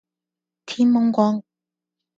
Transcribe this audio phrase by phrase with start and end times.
[0.65, 1.43] 天矇光